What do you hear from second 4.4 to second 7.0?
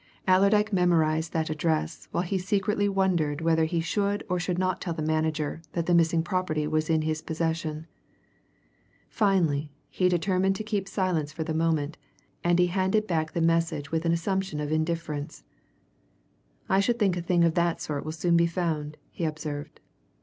not tell the manager that the missing property was